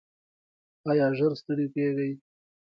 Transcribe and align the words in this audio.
ایا 0.89 1.07
ژر 1.17 1.31
ستړي 1.39 1.65
کیږئ؟ 1.75 2.11